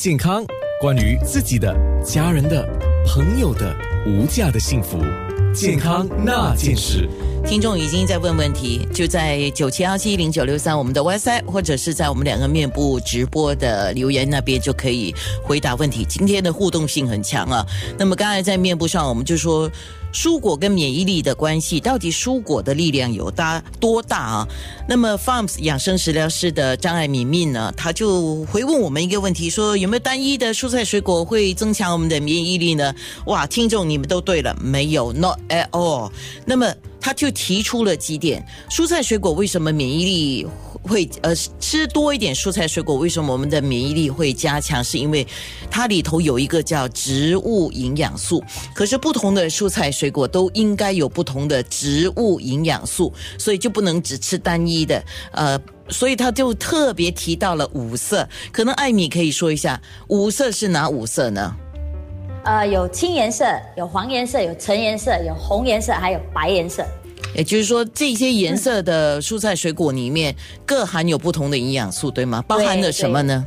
[0.00, 0.46] 健康，
[0.80, 2.64] 关于自己的、家人的、
[3.04, 4.96] 朋友的无价的幸福，
[5.52, 7.08] 健康那件事。
[7.44, 16.04] 听众已经在问问题，就在九七幺七零九六三我们的 WiFi，或者是在我们两个面部直播的留言那边就可以回答问题。
[16.04, 17.66] 今天的互动性很强啊。
[17.98, 19.68] 那么刚才在面部上，我们就说。
[20.12, 24.48] 蔬果跟免疫力的关系，到底蔬果的力量有大多大啊？
[24.88, 32.94] 那么 Farms 养生食疗师的张爱敏敏呢，他就回问我们一个问题，说有没有单一的蔬菜水果会增强我们的免疫力呢？
[33.26, 36.10] 哇，听众你们都对了，没有，not at all。
[36.44, 36.72] 那么
[37.08, 40.46] 他就提出了几点，蔬菜水果为什么免疫力？
[40.82, 44.84] 会呃吃多一点蔬菜水果，为什么我们的免疫力会加强？
[44.84, 45.26] 是因为
[45.70, 48.44] 它里头有一个叫植物营养素。
[48.74, 55.02] 可是不同的蔬菜水果都应该有不同的植物营养素，所以就不能只吃单一的。
[55.32, 58.28] 呃，所以他就特别提到了五色。
[58.52, 61.56] 可能艾米可以说一下，五色是哪五色呢？
[62.44, 63.44] 呃，有青颜色，
[63.76, 66.86] 有黄颜色，有橙颜色，有红颜色，还有白颜色。
[67.34, 70.34] 也就是说，这些颜色的蔬菜水果里面
[70.66, 72.42] 各含有不同的营养素，对吗？
[72.48, 73.46] 包含了什么呢？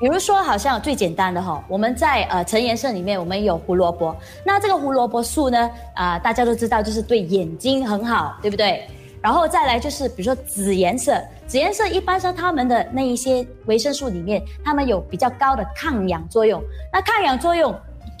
[0.00, 4.14] 比如说，好像最简单的哈，我们在呃橙颜色里面，我们有胡萝卜。
[4.44, 8.84] 那这个胡萝卜素呢，啊，大家都知道，就是对眼睛很好，对不对？
[9.22, 16.60] 然后再来就是，比如说紫颜色，紫颜色一般说它们的那一些维生素里面，它们有比较高的抗氧作用。
[16.92, 17.72] 那抗氧作用。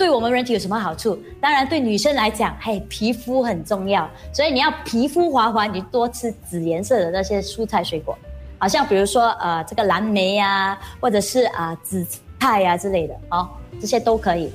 [0.02, 1.16] 对我们人体有什么好处？
[1.40, 8.18] 当然，对女生来讲，嘿，皮肤很重要，所以你要皮肤滑滑，你多吃紫颜色的那些蔬菜水果，
[8.58, 12.04] 好像比如说呃，这个蓝莓呀，或者是啊紫
[12.40, 13.48] 菜呀之类的，哦，
[13.80, 14.50] 这些都可以。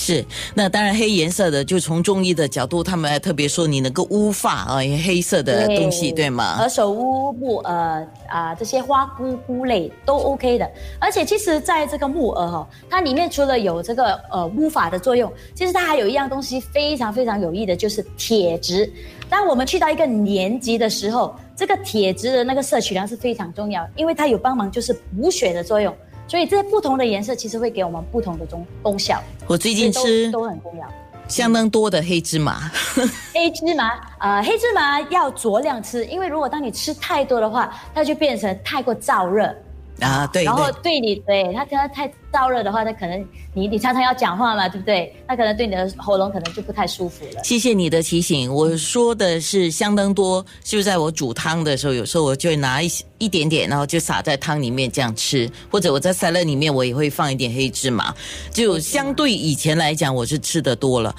[0.00, 6.54] 是，那当然黑颜色的，就从中医的角度，他们还特别说你能够乌发啊，黑色的东西，对吗？
[6.56, 10.70] 何首乌木耳啊，这些花菇菇类都 OK 的。
[11.00, 18.88] 而且其实在这个木耳哈，它里面除了有这个呃乌发的作用，其实它还有一样东西非常非常有益的，就是铁质。
[19.28, 25.92] 当我们去到一个年级的时候，这个铁质的那个摄取量是非常重要，因为它有帮忙就是补血的作用。
[26.28, 29.20] 所以这些不同的颜色其实会给我们不同的功功效。
[29.46, 30.86] 我最近吃都很重要，
[31.26, 32.70] 相当多的黑芝麻。
[33.34, 39.54] 黑芝麻，呃，黑芝麻要酌量吃，因为如果当你吃太多的话，它就变成太过燥热。
[40.00, 45.12] 啊，对，然后对你，对他，他太燥热的话，他可能你你常常要讲话嘛，对不对？
[45.26, 47.42] 他可能对你的喉咙可能就不太舒服了。
[47.42, 52.88] 谢谢你的提醒，我说的是相当多，就在我煮汤的时候，有时候我就会拿一
[53.18, 58.14] 一点点，然后就撒在汤里面这样吃，或者我在沙拉里面我也会放一点黑芝麻，
[58.52, 61.14] 就相对以前来讲，我是吃的多了。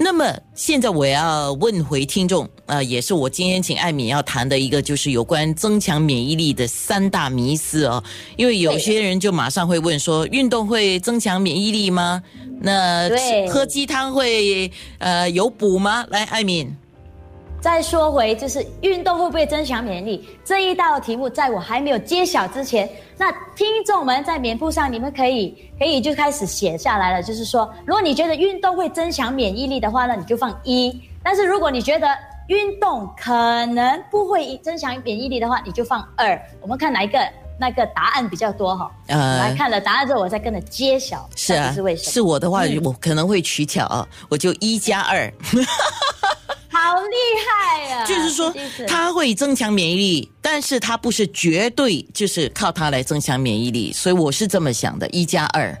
[0.00, 8.02] 那么现在我要问回听众，呃，也是我今天请艾米要谈的一个，就是有关增强免疫力的三大迷思哦。
[8.36, 12.22] 因为有些人就马上会问说，运动会增强免疫力吗？
[12.60, 13.10] 那
[13.48, 16.06] 喝鸡汤会呃有补吗？
[16.10, 16.68] 来，艾米。
[17.60, 27.22] 再说回，就是运动会不会增强免疫力这一道题目，在我还没有揭晓之前，那听众们在棉布上，你们可以可以就开始写下来了。
[27.22, 30.92] 就是说，如果你觉得运动会增强免疫力的话呢，你就放一；
[31.22, 32.06] 但是如果你觉得
[32.46, 36.40] 运动可能不会增强免疫力的话，你就放二。
[36.60, 37.18] 我们看哪一个
[37.58, 38.90] 那个答案比较多哈？
[39.08, 41.28] 呃，来看了答案之后，我再跟着揭晓。
[41.34, 42.12] 是啊，是为什么？
[42.12, 45.30] 是我的话，我可能会取巧，我就一加二。
[46.78, 48.04] 好厉害啊！
[48.04, 48.54] 就是说，
[48.86, 55.76] 它会增强免疫力，但是它不是绝对就是靠它来增强免疫力，所以我是这么想的：一加二。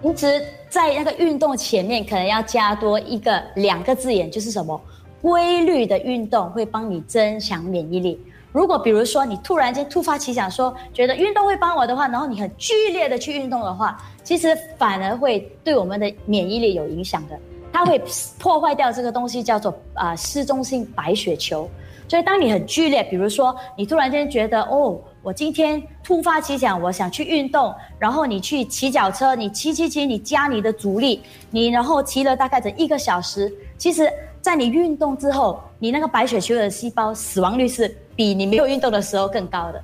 [0.00, 4.80] 平时在那个运动前面可能要加多一个两个字眼，就是什么？
[5.20, 8.18] 规律的运动会帮你增强免疫力。
[8.50, 17.38] 如果比如说你突然间突发奇想说，觉得运动会帮我的话，然后你很剧烈的去运动的话，其实反而会对我们的免疫力有影响的。
[17.80, 17.98] 它会
[18.38, 21.66] 破坏掉这个东西，叫做啊失中性白血球。
[22.06, 34.12] 所以当你很剧烈，比如说你突然间觉得哦，我今天突发奇想，我想去运动，然后你去骑脚车，你骑骑骑，你加你的阻力，你然后骑了大概整一个小时，其实，
[34.42, 39.82] 在你运动之后，你那个白血球的细胞死亡率是比你没有运动的时候更高的。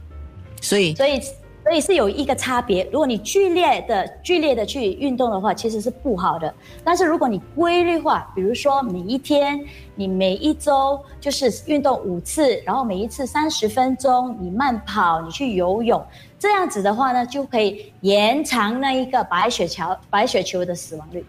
[0.60, 1.18] 所以，所以。
[1.66, 2.84] 所以是有一个差别。
[2.92, 6.54] 如果你剧烈的、剧烈的去运动的话，其实是不好的。
[6.84, 9.60] 但是如果你规律化，比如说每一天、
[9.96, 16.00] 你每一周就是运动五次，然后每一次三十分钟，你慢跑、你去游泳，
[16.38, 21.26] 这样子的话呢，就可以延长那一个白血桥白血球的死亡率。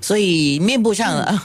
[0.00, 1.44] 所以面部上啊，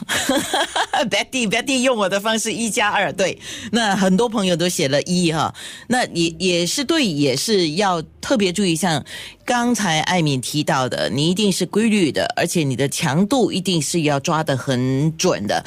[1.10, 3.38] Betty Betty 用我的方式一加二，对，
[3.70, 5.54] 那很多朋友都写了一哈，
[5.88, 9.04] 那也也是对，也是要特别注意，像
[9.44, 15.64] 刚才艾敏提到的，你一定是规律的，而且你的强度一定是要抓得很准的。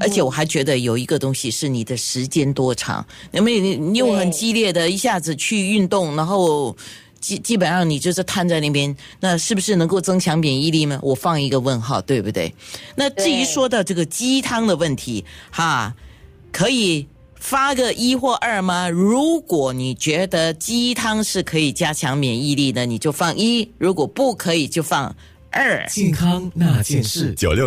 [0.00, 6.76] 而且我还觉得有一个东西是你的时间多长，因为你你又很激烈的一下子去运动，然后
[7.20, 10.98] 基基本上你就是瘫在那边，那是不是能够增强免疫力呢？
[11.02, 12.54] 我放一个问号，对不对？
[12.94, 15.94] 那至于说到这个鸡汤的问题，哈，
[16.52, 18.88] 可以发个一或二吗？
[18.88, 25.14] 如果你觉得鸡汤是可以加强免疫力的，你就放一；如果不可以，就放
[25.50, 25.86] 二。
[25.88, 27.66] 健康那件事，九六。